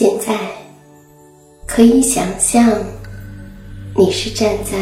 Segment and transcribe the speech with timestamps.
[0.00, 0.38] 现在
[1.66, 2.72] 可以想象，
[3.96, 4.78] 你是站在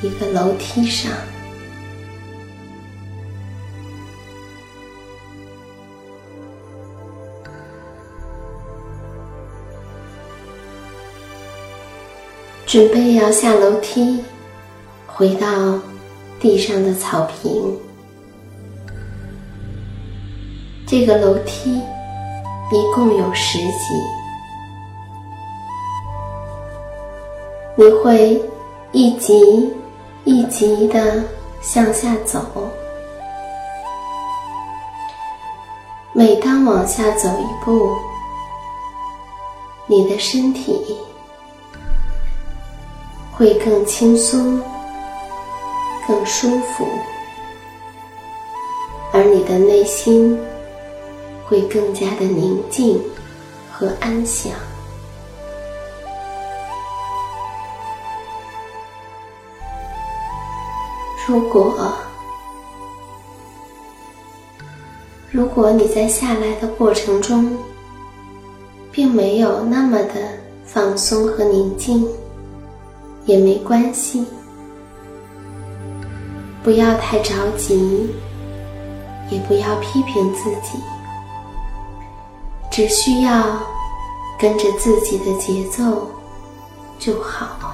[0.00, 1.12] 一个楼梯上，
[12.64, 14.24] 准备要下楼梯，
[15.06, 15.78] 回到
[16.40, 17.78] 地上的草坪。
[20.86, 21.82] 这个楼梯。
[22.72, 23.94] 一共有十级，
[27.76, 28.42] 你会
[28.90, 29.72] 一级
[30.24, 31.22] 一级的
[31.62, 32.44] 向下走。
[36.12, 37.88] 每当往下走一步，
[39.86, 40.98] 你的身体
[43.32, 44.60] 会更轻松、
[46.08, 46.84] 更舒服，
[49.12, 50.36] 而你的内心。
[51.46, 53.00] 会更加的宁静
[53.72, 54.52] 和安详。
[61.28, 61.92] 如果
[65.30, 67.56] 如果你在下来的过程中，
[68.92, 70.14] 并没有那么的
[70.64, 72.08] 放松和宁静，
[73.24, 74.24] 也没关系。
[76.62, 78.08] 不要太着急，
[79.30, 80.78] 也不要批评自己，
[82.76, 83.58] 只需要
[84.38, 86.10] 跟着自己的节奏
[86.98, 87.72] 就好。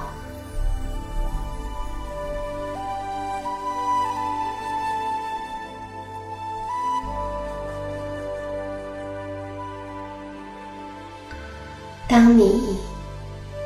[12.07, 12.77] 当你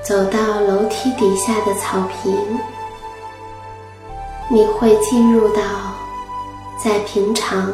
[0.04, 2.36] 走到楼梯底下的草坪，
[4.50, 5.62] 你会进入到
[6.84, 7.72] 在平常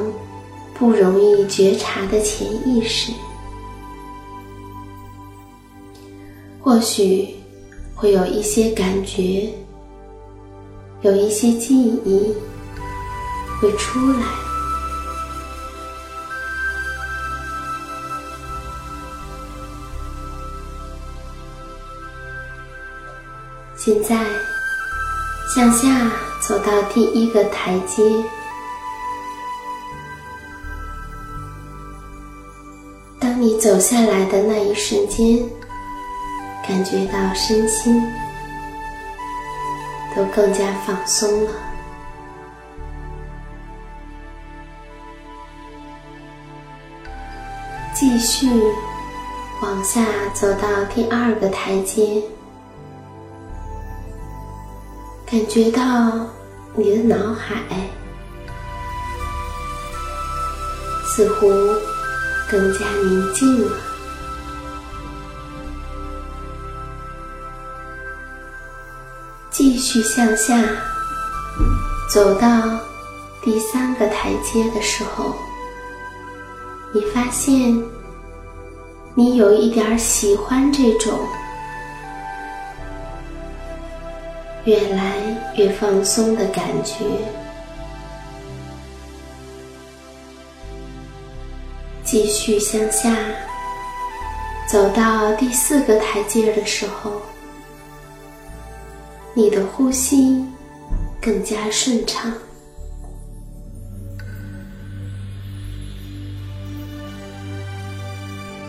[0.74, 3.14] 不容易觉察的潜意识，
[6.64, 7.36] 或许
[7.94, 9.54] 会有一些感觉，
[11.02, 12.34] 有一些记忆
[13.60, 14.26] 会出来。
[23.76, 24.26] 现在，
[25.54, 28.02] 向下走到第一个台阶。
[33.20, 35.44] 当你走下来的那一瞬间，
[36.68, 38.02] 感觉到身心
[40.16, 41.52] 都更加放松了。
[47.94, 48.48] 继续
[49.62, 52.24] 往下走到第二个台阶。
[55.34, 55.82] 感觉到
[56.76, 57.56] 你的脑海
[61.08, 61.48] 似乎
[62.52, 63.93] 更加宁静了。
[69.54, 70.60] 继续向下
[72.10, 72.80] 走到
[73.44, 75.36] 第三个台阶的时候，
[76.92, 77.80] 你发现
[79.14, 81.20] 你有一点喜欢这种。
[84.66, 87.06] 越来越放松的感觉。
[92.04, 93.16] 继续向下
[94.68, 97.22] 走到第四个台阶的时候，
[99.34, 100.44] 你的呼吸
[101.22, 102.32] 更加顺畅。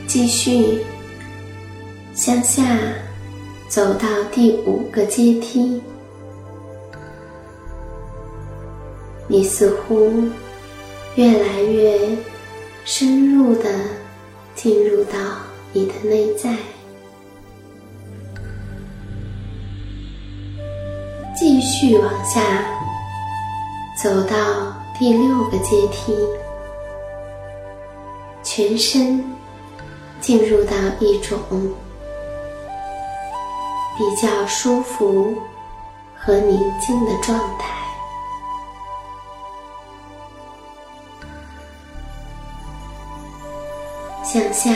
[0.07, 0.79] 继续
[2.15, 2.63] 向下。
[3.67, 5.83] 走到第五个阶梯，
[9.27, 10.23] 你似乎
[11.17, 12.17] 越来越
[12.85, 13.69] 深入的
[14.55, 15.19] 进入到
[15.73, 16.57] 你的内在。
[21.65, 22.43] 继续往下
[23.97, 24.37] 走到
[24.99, 26.15] 第六个阶梯，
[28.43, 29.25] 全身
[30.21, 31.41] 进入到一种。
[33.97, 35.35] 比较舒服
[36.15, 37.73] 和宁静的状态。
[44.23, 44.71] 向下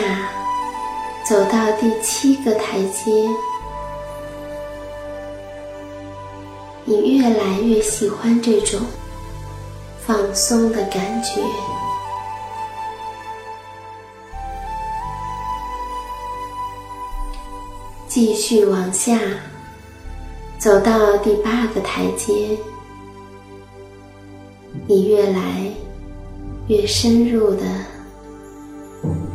[1.27, 3.29] 走到第七个台阶，
[6.89, 8.81] 你越来越喜欢这种
[10.07, 11.43] 放松的感觉。
[18.09, 19.21] 继续往下
[20.59, 22.57] 走到第八个台阶，
[24.87, 25.71] 你越来
[26.69, 27.61] 越深入的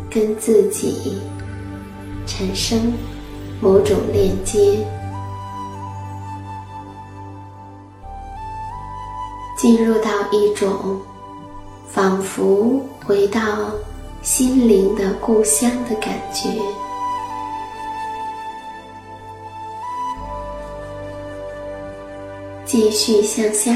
[0.10, 1.22] 跟自己
[2.26, 2.92] 产生
[3.62, 4.84] 某种链接，
[9.64, 11.00] 进入到一种
[11.88, 13.40] 仿佛回到
[14.22, 16.50] 心灵的故乡的感觉。
[22.66, 23.72] 继续向下，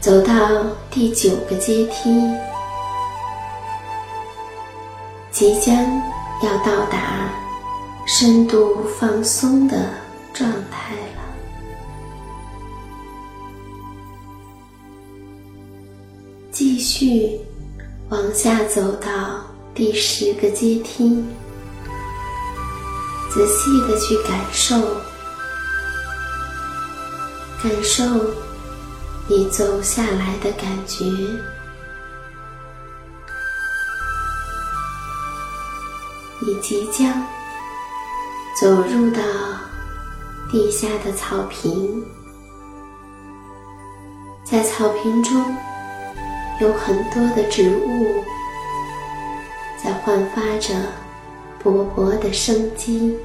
[0.00, 0.34] 走到
[0.90, 2.20] 第九个阶梯，
[5.30, 5.76] 即将
[6.42, 7.30] 要到达
[8.04, 9.76] 深度放松的
[10.34, 10.96] 状态
[17.00, 17.38] 续
[18.08, 19.40] 往下走到
[19.72, 21.24] 第十个阶梯，
[23.30, 24.76] 仔细的去感受。
[27.62, 28.02] 感受
[29.28, 31.04] 你走下来的感觉，
[36.40, 37.24] 你即将
[38.60, 39.22] 走入到
[40.50, 42.04] 地下的草坪，
[44.44, 45.56] 在草坪中
[46.60, 48.24] 有很多的植物
[49.76, 50.74] 在焕发着
[51.62, 53.16] 勃勃的生机。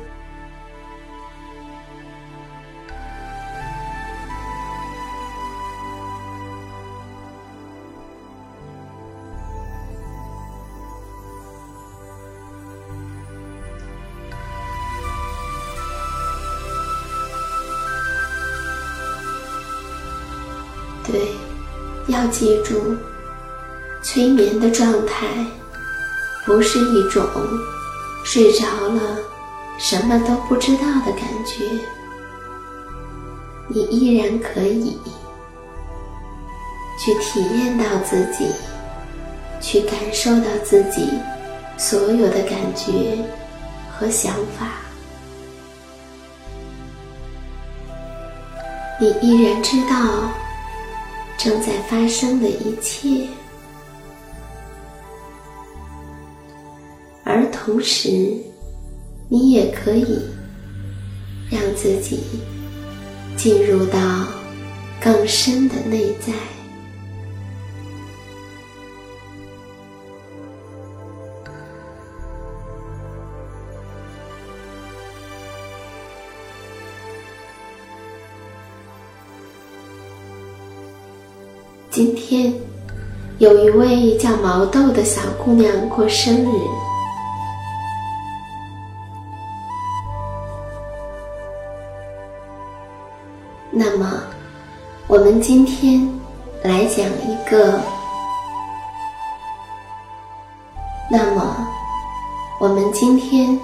[21.05, 21.35] 对
[22.07, 22.95] 要记住
[24.03, 25.25] 催眠的状态
[26.45, 27.25] 不是一种
[28.25, 29.01] 睡着了
[29.79, 31.63] 什么都不知道的感觉，
[33.69, 34.97] 你依然可以
[36.99, 38.45] 去体验到自己，
[39.61, 41.09] 去感受到自己
[41.77, 43.17] 所有的感觉
[43.97, 44.67] 和想法。
[48.99, 50.29] 你依然知道
[51.37, 53.27] 正在发生的一切，
[57.65, 58.09] 同时，
[59.29, 60.19] 你也可以
[61.49, 62.19] 让自己
[63.37, 63.97] 进入到
[65.01, 66.33] 更深的内在。
[81.89, 82.53] 今天
[83.37, 86.49] 有一位叫毛豆的小姑娘过生日，
[93.75, 94.21] 那么
[95.07, 96.07] 我们今天
[96.61, 97.79] 来讲一个，
[101.09, 101.67] 那么
[102.59, 103.59] 我们今天，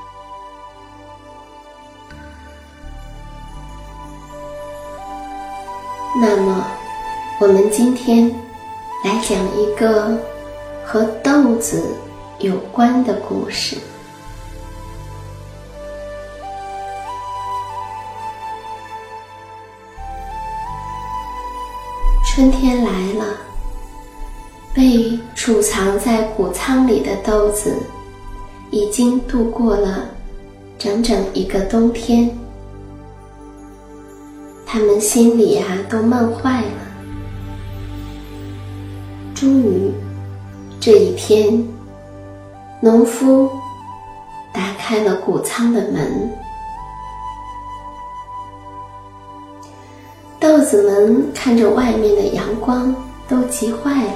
[6.20, 6.66] 那么。
[7.42, 8.30] 我们今天
[9.06, 10.14] 来讲一个
[10.86, 11.96] 和豆子
[12.40, 13.78] 有关的故事。
[22.32, 23.26] 春天来了，
[24.72, 27.76] 被储藏在谷仓里的豆子
[28.70, 30.06] 已经度过了
[30.78, 32.30] 整整一个冬天，
[34.64, 36.68] 他们心里啊都闷坏了。
[39.34, 39.92] 终于，
[40.80, 41.68] 这一天，
[42.80, 43.50] 农夫
[44.54, 46.32] 打开了谷仓的门，
[50.50, 52.96] 豆子们看着外面的阳光，
[53.28, 54.14] 都急坏了。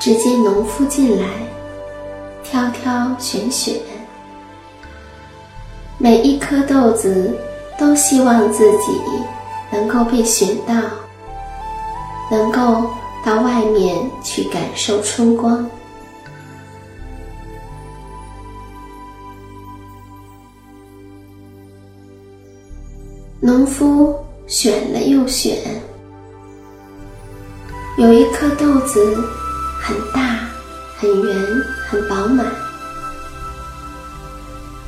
[0.00, 1.28] 只见农夫进来，
[2.42, 3.76] 挑挑选选，
[5.96, 7.32] 每一颗豆子
[7.78, 9.00] 都希望自己
[9.70, 10.74] 能够被选到。
[12.32, 12.90] 能够
[13.24, 15.64] 到外面去感受春光。
[23.44, 25.58] 农夫选了又选，
[27.98, 29.16] 有一颗豆子
[29.80, 30.48] 很大、
[30.96, 31.36] 很圆、
[31.88, 32.46] 很饱满，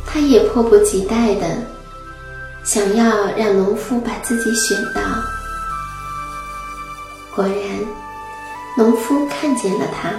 [0.07, 1.45] 他也迫不及待的
[2.63, 5.01] 想要让农夫把自己选到。
[7.35, 7.57] 果然，
[8.79, 10.11] 农夫看见了他。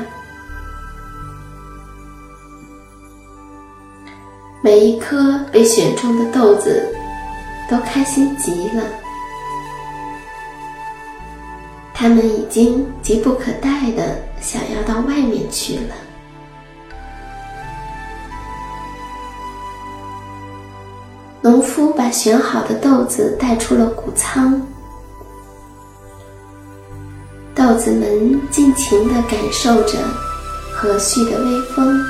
[4.61, 6.93] 每一颗被选中的豆子
[7.69, 8.83] 都开心极了，
[11.93, 15.95] 他们已经急不可待的想要到外面去了。
[21.41, 24.61] 农夫把选好的豆子带出了谷仓。
[27.53, 29.99] 豆子们尽情地感受着
[30.73, 32.03] 和煦的微风、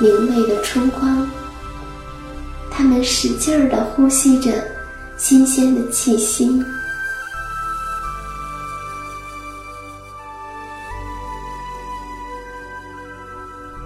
[0.00, 1.28] 明媚的春光，
[2.80, 4.50] 它们使劲儿地呼吸着
[5.18, 6.64] 新鲜的气息。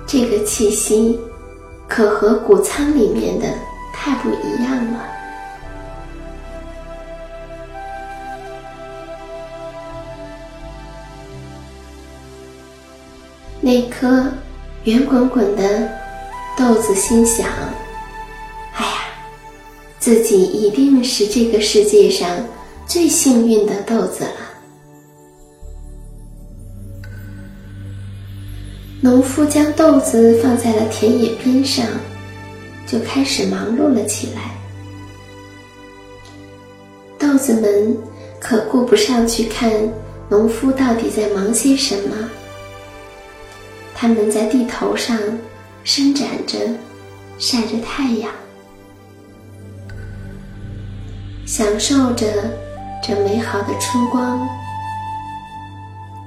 [0.06, 1.18] 这个气息
[1.88, 3.52] 可和谷仓里面的
[3.92, 5.00] 太不一样了。
[13.60, 14.32] 那颗
[14.84, 15.90] 圆滚滚的
[16.56, 17.48] 豆子心想：“，
[20.04, 22.28] 自己一定是这个世界上
[22.86, 24.30] 最幸运的豆子了。”
[29.00, 31.86] 农夫将豆子放在了田野边上，
[32.86, 34.50] 就开始忙碌了起来。
[37.18, 37.96] 豆子们
[38.38, 39.72] 可顾不上去看
[40.28, 42.30] 农夫到底在忙些什么。
[43.94, 45.18] 他们在地头上
[45.82, 46.58] 伸展着，
[47.38, 48.30] 晒着太阳，
[51.56, 52.26] 享受着
[53.00, 54.44] 这美好的春光。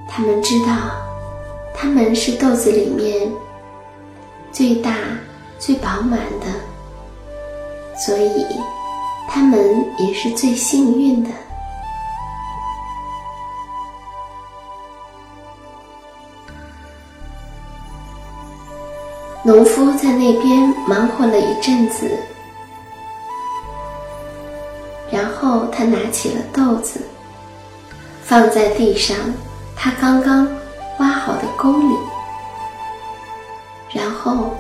[0.07, 0.72] 他们知道，
[1.75, 3.29] 他们是豆子里面
[4.53, 4.96] 最大、
[5.60, 6.48] 最饱满的，
[8.00, 8.46] 所以，
[9.27, 11.29] 他们也是最幸运的。
[19.43, 22.10] 农夫在那边忙活了一阵子，
[25.77, 27.00] 他拿起了豆子，
[28.24, 29.15] 放在地上，
[29.75, 30.50] 他刚刚
[30.98, 31.96] 挖好的沟里，
[33.93, 34.57] 然后。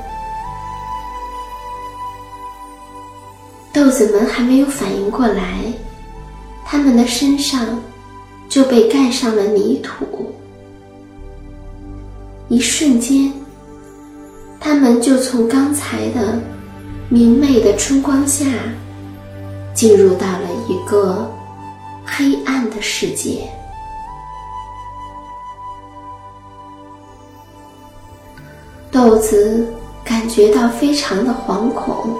[3.73, 5.73] 豆子们还没有反应过来，
[6.63, 7.65] 他们的身上
[8.47, 10.31] 就被盖上了泥土。
[12.47, 13.33] 一瞬间，
[14.59, 16.39] 他们就从刚才的
[17.09, 18.45] 明媚的春光下，
[19.77, 21.31] 进入到了一个
[22.03, 23.47] 黑暗的世界。
[28.91, 29.71] 豆子
[30.03, 32.17] 感觉到非常的惶恐。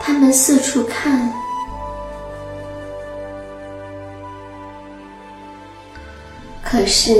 [0.00, 1.30] 他们四处看，
[6.64, 7.14] 可是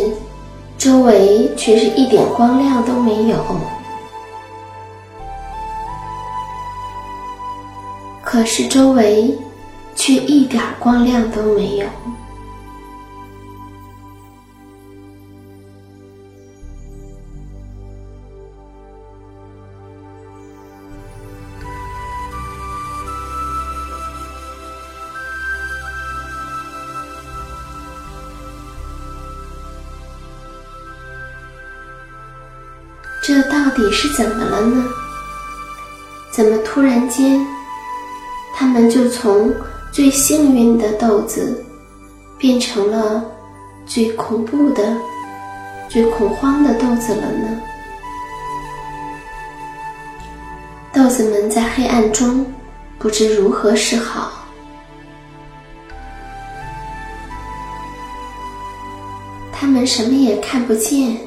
[0.79, 3.37] 周围却是一点光亮都没有。
[8.33, 9.39] 可是周围
[9.95, 11.87] 却一点光亮都没有。
[33.23, 34.85] 这到底是怎么了呢？
[36.33, 37.47] 怎么突然间，
[38.63, 39.53] 他们就从
[39.91, 41.65] 最幸运的豆子，
[42.39, 43.25] 变成了
[43.85, 44.97] 最恐怖的、
[45.89, 47.61] 最恐慌的豆子了呢？
[50.93, 52.47] 豆子们在黑暗中
[53.01, 54.31] 不知如何是好，
[59.51, 61.19] 他们什么也看不见，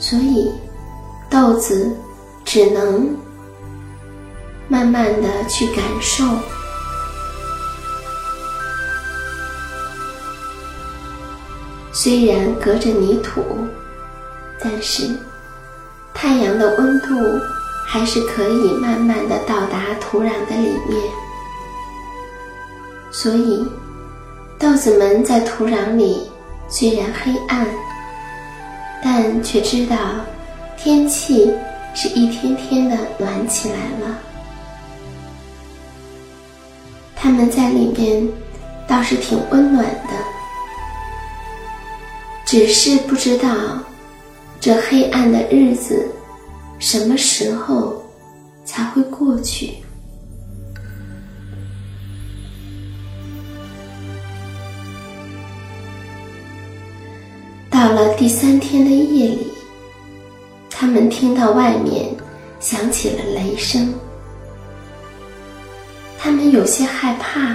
[0.00, 0.50] 所以。
[1.30, 1.96] 豆子
[2.44, 3.16] 只能
[4.68, 6.24] 慢慢的去感受，
[11.92, 13.42] 虽然隔着泥土，
[14.58, 15.08] 但是
[16.12, 17.14] 太阳的温度
[17.86, 21.02] 还是可以慢慢的到达土壤的里面，
[23.12, 23.66] 所以
[24.58, 26.30] 豆子们在土壤里
[26.68, 27.66] 虽然黑暗，
[29.02, 29.96] 但却知道。
[30.76, 31.50] 天气
[31.94, 34.18] 是一天天的暖起来了，
[37.24, 38.28] 他们在里面
[38.86, 40.10] 倒是挺温暖的，
[42.44, 43.48] 只是不知道
[44.60, 46.06] 这黑暗的日子
[46.78, 48.04] 什么时候
[48.66, 49.76] 才会过去。
[57.70, 59.46] 到了第三天的夜里。
[60.68, 62.14] 他们听到外面
[62.60, 63.94] 响起了雷声，
[66.24, 67.54] 他们有些害怕，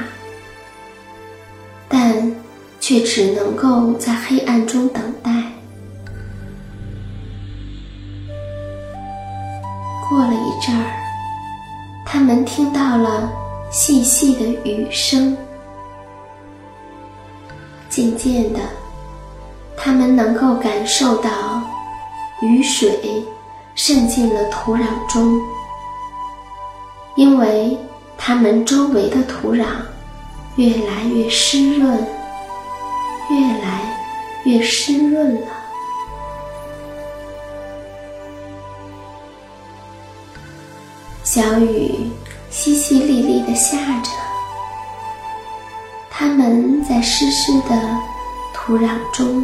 [1.87, 2.31] 但
[2.79, 5.31] 却只能够在黑暗中等待。
[10.07, 10.85] 过了一阵儿，
[12.05, 13.31] 他们听到了
[13.71, 15.35] 细细的雨声，
[17.89, 18.59] 渐渐的，
[19.75, 21.31] 他们能够感受到。
[22.43, 23.25] 雨水
[23.73, 25.41] 渗进了土壤中，
[27.15, 27.75] 因为
[28.19, 29.65] 它们周围的土壤
[30.57, 31.97] 越来越湿润，
[33.31, 33.81] 越来
[34.43, 35.47] 越湿润了。
[41.23, 42.11] 小雨
[42.51, 44.11] 淅淅沥沥的下着，
[46.11, 47.97] 它们在湿湿的
[48.53, 49.43] 土壤中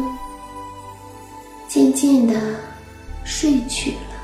[1.66, 2.34] 渐渐的。
[3.28, 4.15] 睡去了。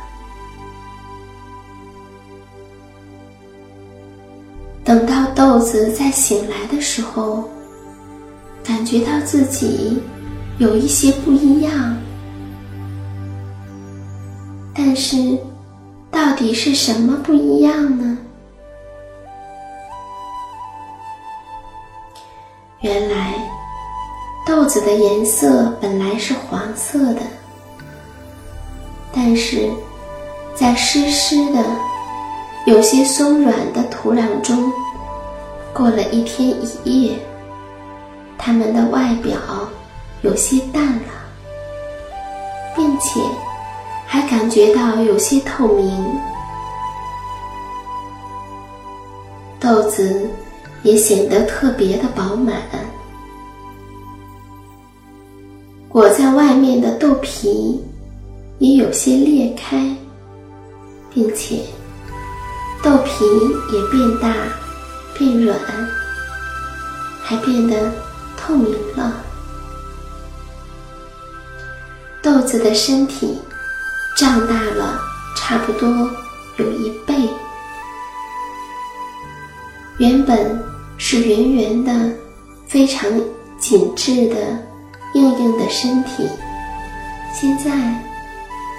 [4.93, 7.49] 等到豆子再醒来的时候，
[8.63, 9.99] 感觉到自己
[10.59, 11.97] 有一些不一样，
[14.75, 15.17] 但是
[16.11, 18.19] 到底是什么不一样呢？
[22.83, 23.33] 原来
[24.47, 27.23] 豆子的颜色本来是黄色的。
[29.11, 29.71] 但是，
[30.55, 31.65] 在湿湿的、
[32.67, 34.71] 有些松软的土壤中，
[35.75, 36.51] 过了一天
[36.85, 37.19] 一夜，
[38.37, 39.39] 它们的外表
[40.21, 41.13] 有些淡了，
[42.77, 43.21] 并且
[44.07, 46.05] 还感觉到有些透明。
[49.59, 50.29] 豆子
[50.83, 52.63] 也显得特别的饱满。
[55.89, 57.81] 裹在外面的豆皮
[58.59, 59.95] 也有些裂开，
[61.15, 61.61] 并且
[62.83, 63.25] 豆皮
[63.73, 64.35] 也变大、
[65.15, 65.59] 变软，
[67.23, 67.93] 还变得
[68.37, 69.13] 透明了。
[72.23, 73.41] 豆子的身体
[74.17, 75.01] 胀大了，
[75.37, 75.89] 差不多
[76.57, 77.15] 有一倍。
[79.99, 80.63] 原本
[80.99, 82.15] 是圆圆的、
[82.67, 83.09] 非常
[83.59, 84.37] 紧致的。
[85.15, 86.27] 硬硬的身体，
[87.35, 87.71] 现在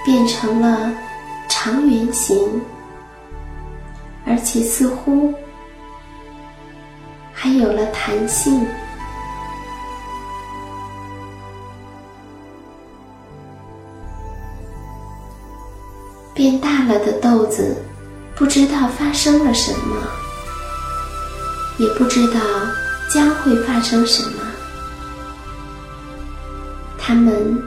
[0.04, 0.92] 变成了
[1.48, 2.36] 长圆形，
[4.26, 5.32] 而且似乎
[7.44, 8.66] 还有了弹性。
[16.32, 17.76] 变大了的豆子，
[18.34, 19.94] 不知道发生了什么，
[21.76, 22.40] 也不知道
[23.10, 24.38] 将会发生什么。
[26.98, 27.62] 他们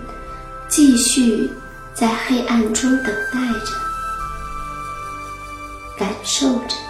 [0.67, 1.53] 继续
[1.93, 3.75] 在黑暗中等待着，
[5.99, 6.86] 感受着。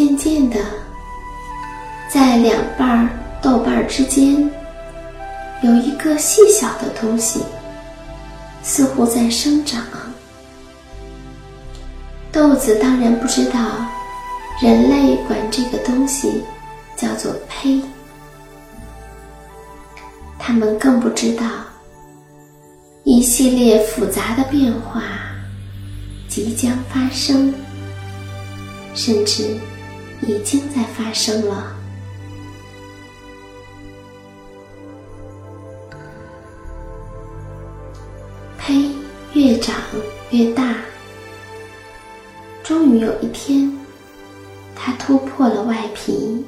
[0.00, 0.58] 渐渐的，
[2.08, 3.06] 在两瓣
[3.42, 4.50] 豆瓣之间，
[5.62, 7.40] 有一个细小的东西，
[8.62, 9.82] 似乎在生长。
[12.32, 13.60] 豆子当然不知道，
[14.62, 16.42] 人类管这个东西。
[16.96, 17.80] 叫做胚，
[20.38, 21.46] 他们更不知道，
[23.04, 25.02] 一系列复杂的变化
[26.28, 27.54] 即将发生，
[28.94, 29.58] 甚至
[30.22, 31.76] 已经在发生了。
[38.58, 38.90] 胚
[39.32, 39.74] 越长
[40.30, 40.74] 越大，
[42.62, 43.72] 终于有一天，
[44.76, 46.44] 它突破了外皮。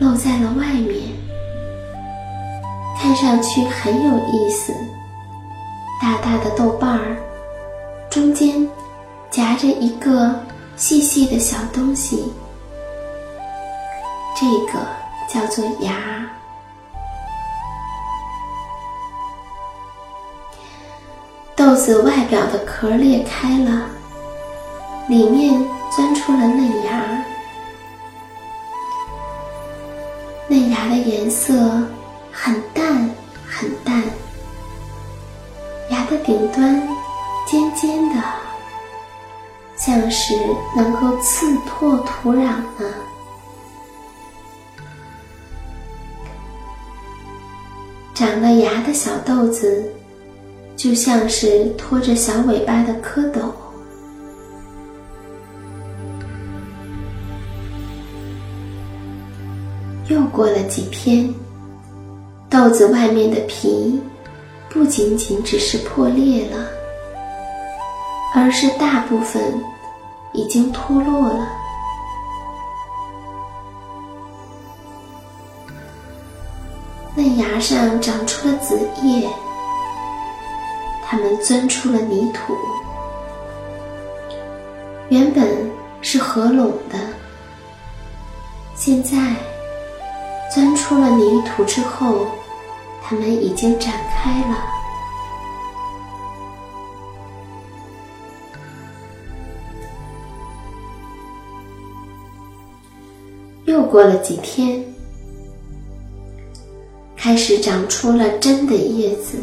[0.00, 1.00] 露在了外面，
[2.98, 4.72] 看上去很有意思。
[6.00, 7.16] 大大的豆瓣儿，
[8.10, 8.68] 中间
[9.30, 10.34] 夹着一个
[10.82, 12.24] 细细的小东西，
[14.34, 14.84] 这个
[15.28, 16.28] 叫做芽。
[21.54, 23.86] 豆子外表的壳裂开了，
[25.08, 25.64] 里面
[25.94, 27.24] 钻出了嫩芽。
[30.48, 31.54] 嫩芽的颜色
[32.32, 33.08] 很淡
[33.46, 34.02] 很淡，
[35.90, 36.74] 芽的顶端
[37.46, 38.16] 尖尖的，
[39.92, 40.34] 像是
[40.74, 42.46] 能够刺破土壤
[42.78, 42.94] 呢。
[48.14, 49.84] 长了芽的小豆子，
[50.78, 53.52] 就像是拖着小尾巴的蝌蚪。
[60.08, 61.28] 又过了几天，
[62.48, 64.00] 豆子外面的皮
[64.70, 66.66] 不仅仅只是破裂了，
[68.34, 69.42] 而是大部分
[70.32, 71.46] 已经脱落了。
[77.14, 79.28] 嫩芽上长出了子叶，
[81.04, 82.56] 它们钻出了泥土，
[85.10, 86.98] 原本是合拢的，
[88.74, 89.18] 现在。
[90.54, 92.26] 钻出了泥土之后，
[93.02, 94.71] 它们已经展开了。
[103.92, 104.82] 过了几天，
[107.14, 109.36] 开始长出了真的叶子，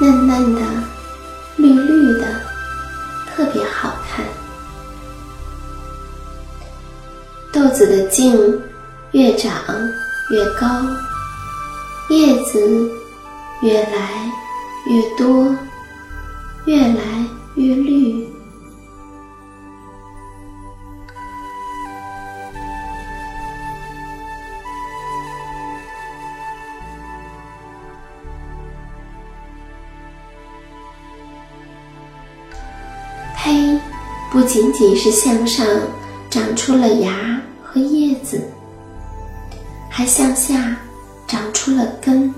[0.00, 0.60] 嫩嫩的，
[1.56, 2.26] 绿绿的，
[3.28, 4.26] 特别好看。
[7.52, 8.36] 豆子的茎。
[9.12, 9.50] 越长
[10.30, 10.66] 越高，
[12.10, 12.90] 叶子
[13.62, 14.30] 越来
[14.86, 15.56] 越多，
[16.66, 18.27] 越来越绿。
[34.48, 35.64] 仅仅是向上
[36.28, 38.42] 长出了芽和叶子。
[39.90, 40.76] 还向下
[41.26, 42.32] 长出了根，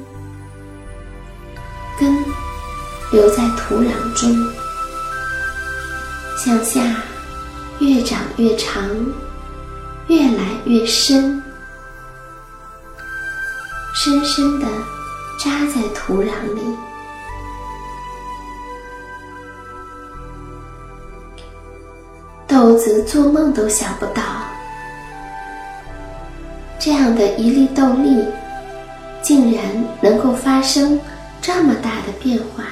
[1.98, 2.24] 根
[3.12, 4.34] 留在土壤中，
[6.38, 6.80] 向下
[7.78, 8.82] 越长越长，
[10.06, 11.42] 越来越深，
[13.94, 14.66] 深深的
[15.38, 16.62] 扎在土壤里，
[22.50, 24.22] 豆子做梦都想不到，
[26.80, 28.24] 这样的一粒豆粒，
[29.22, 29.62] 竟然
[30.00, 30.98] 能够发生
[31.40, 32.64] 这么大的变化。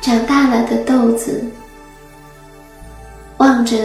[0.00, 1.44] 长大了的豆子，
[3.38, 3.76] 望着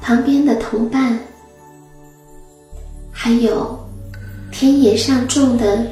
[0.00, 1.18] 旁边的同伴，
[3.12, 3.78] 还有
[4.50, 5.84] 田野上种的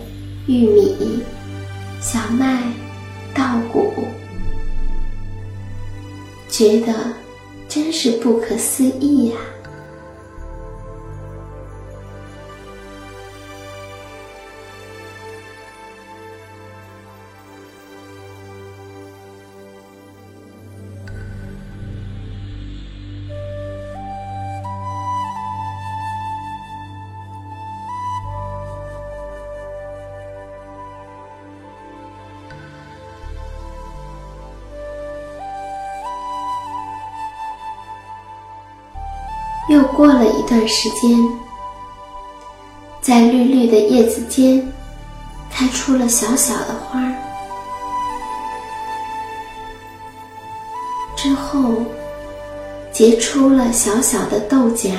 [0.46, 1.22] 玉米、
[2.00, 2.62] 小麦、
[3.34, 3.92] 稻谷，
[6.48, 6.94] 觉得
[7.68, 9.36] 真是不可思议呀。
[40.04, 41.18] 过了一段时间，
[43.00, 44.70] 在绿绿的叶子间，
[45.50, 47.14] 开出了小小的花儿。
[51.16, 51.86] 之后，
[52.92, 54.94] 结出了小小的豆荚，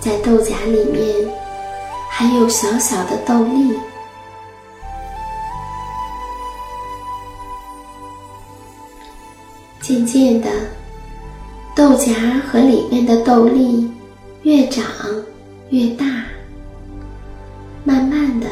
[0.00, 1.32] 在豆荚里面
[2.10, 3.78] 还有小小的豆粒。
[9.80, 10.50] 渐渐的。
[11.96, 13.90] 豆荚和里面的豆粒
[14.42, 14.84] 越长
[15.70, 16.04] 越大，
[17.84, 18.46] 慢慢的，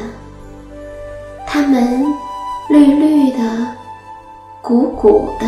[1.46, 2.06] 它们
[2.70, 3.38] 绿绿的、
[4.62, 5.44] 鼓鼓的，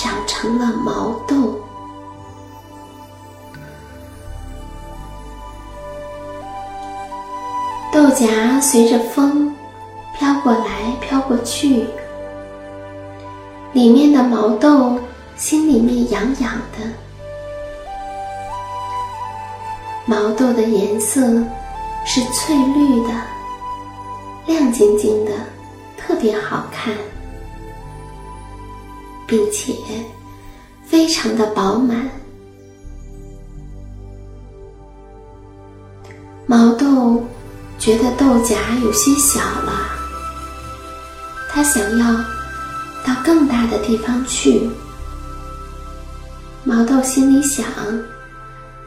[0.00, 1.54] 长成了毛豆。
[7.92, 9.54] 豆荚随着风
[10.18, 11.86] 飘过来飘过去，
[13.72, 14.98] 里面的毛豆。
[15.36, 16.78] 心里面痒痒的，
[20.06, 21.20] 毛豆的颜色
[22.06, 23.12] 是翠绿的，
[24.46, 25.32] 亮晶晶的，
[25.98, 26.94] 特别好看，
[29.26, 29.74] 并且
[30.86, 32.08] 非常的饱满。
[36.46, 37.22] 毛豆
[37.78, 39.90] 觉得豆荚有些小了，
[41.50, 42.14] 它想要
[43.04, 44.70] 到更大的地方去。
[46.76, 47.64] 毛豆心里想，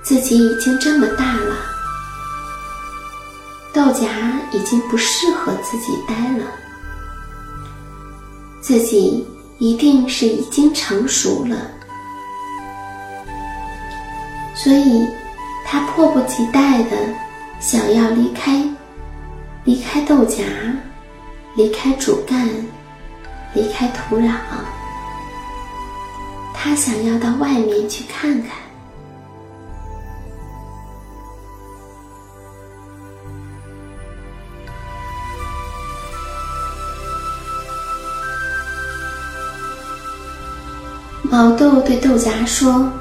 [0.04, 1.56] 自己已经这么大了，
[3.74, 4.08] 豆荚
[4.52, 6.46] 已经不适合自己待了，
[8.62, 11.58] 自己一定是已经成熟了，
[14.54, 15.08] 所以，
[15.66, 16.96] 他迫不及待的
[17.60, 18.64] 想要离开，
[19.64, 20.46] 离开豆荚，
[21.56, 22.48] 离开主干，
[23.56, 24.36] 离开土壤。
[26.62, 28.52] 他想要到外面去看看。
[41.24, 42.92] 毛豆对豆荚说：“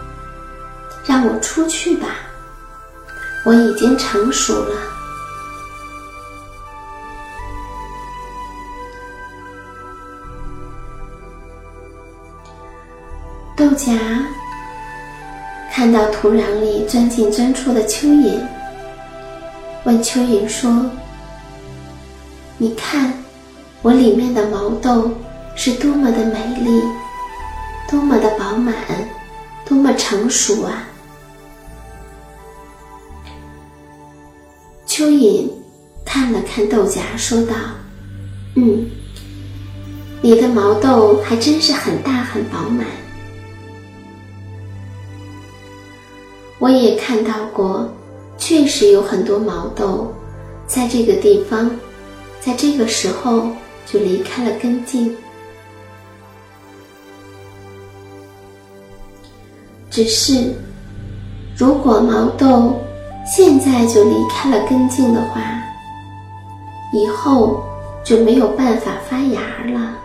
[1.05, 2.07] 让我出去吧，
[3.45, 4.77] 我已经成熟了。”
[13.89, 13.95] 霞
[15.73, 18.39] 看到土壤里钻进钻出的蚯蚓，
[19.85, 20.85] 问蚯蚓说
[22.59, 23.11] ：“你看，
[23.81, 25.11] 我里面的毛豆
[25.57, 26.83] 是多么的美丽，
[27.91, 28.75] 多么的饱满，
[29.65, 30.87] 多么成熟啊！”
[34.87, 35.49] 蚯蚓
[36.05, 37.55] 看了看豆荚，说道
[38.55, 38.87] ：“嗯，
[40.21, 42.85] 你的毛豆还真是很大很饱满。”
[46.69, 47.89] 我也看到过，
[48.37, 50.13] 确实有很多毛豆，
[50.67, 51.71] 在这个地方，
[52.43, 53.49] 在这个时候
[53.87, 55.17] 就离开了根茎。
[59.91, 60.53] 只是，
[61.57, 62.79] 如果毛豆
[63.25, 65.41] 现在就离开了根茎的话，
[66.93, 67.65] 以后
[68.05, 69.41] 就没有办法发芽
[69.73, 69.98] 了。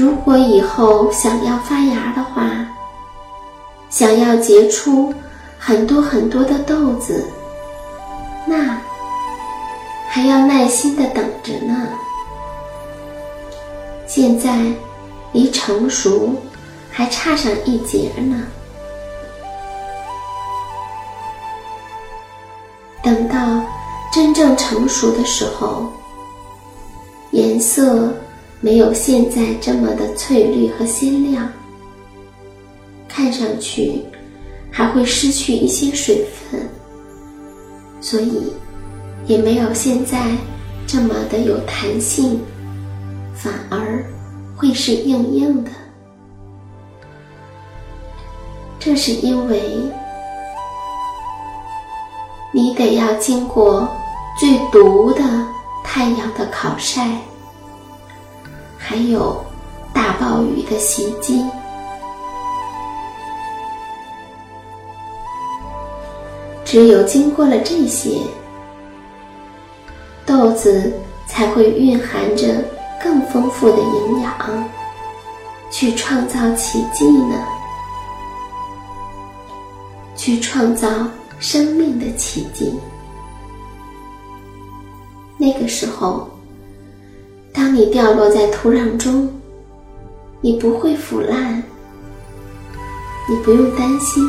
[0.00, 2.66] 如果以后想要发芽的话，
[3.90, 5.12] 想要结出
[5.58, 7.22] 很多很多的豆子，
[8.46, 8.80] 那
[10.08, 11.86] 还要耐心的等着呢。
[14.06, 14.72] 现在
[15.32, 16.34] 离成熟
[16.90, 18.46] 还差上一截呢。
[23.02, 23.36] 等到
[24.10, 25.92] 真正成熟的时候，
[27.32, 28.14] 颜色
[28.60, 31.50] 没有现在这么的翠绿和鲜亮，
[33.08, 34.02] 看上去
[34.70, 36.68] 还会失去一些水分，
[38.00, 38.52] 所以
[39.26, 40.36] 也没有现在
[40.86, 42.40] 这么的有弹性，
[43.34, 44.04] 反而
[44.56, 45.70] 会是硬硬的。
[48.78, 49.60] 这是因为。
[52.52, 53.88] 你得要经过
[54.36, 55.22] 最毒的
[55.84, 57.16] 太阳的烤晒，
[58.90, 59.40] 还有
[59.94, 61.44] 大暴雨的袭击，
[66.64, 68.18] 只有经过了这些，
[70.26, 70.92] 豆子
[71.28, 72.64] 才会蕴含着
[73.00, 74.68] 更丰富的营养，
[75.70, 77.36] 去创造奇迹呢，
[80.16, 80.88] 去创造。
[81.38, 82.78] 生命的奇迹。
[85.38, 86.28] 那个时候，
[87.70, 89.32] 当你掉落在土壤中，
[90.40, 91.62] 你不会腐烂，
[93.28, 94.28] 你不用担心，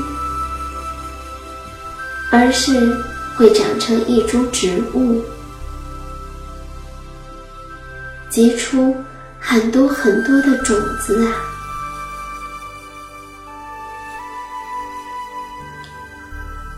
[2.32, 2.95] 而是
[3.36, 5.19] 会长成一株植物，
[8.30, 8.95] 结出
[9.39, 11.34] 很多很多的种子啊！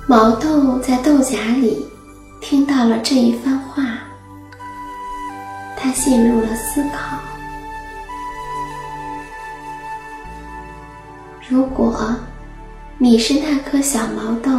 [0.07, 1.85] 毛豆在豆荚里
[2.39, 3.83] 听到了这一番话，
[5.93, 7.17] 陷入了思考：
[11.47, 12.15] 如果
[12.97, 14.51] 你是那颗小毛豆，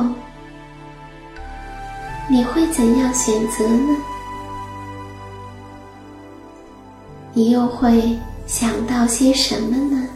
[2.29, 3.97] 你会怎样选择呢？
[7.33, 8.17] 你又会
[8.47, 10.09] 想到些什么呢？